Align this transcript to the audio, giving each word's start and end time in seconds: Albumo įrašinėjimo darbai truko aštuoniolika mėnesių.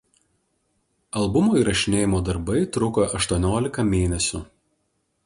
Albumo 1.23 1.59
įrašinėjimo 1.59 2.21
darbai 2.31 2.63
truko 2.79 3.05
aštuoniolika 3.21 3.87
mėnesių. 3.91 4.43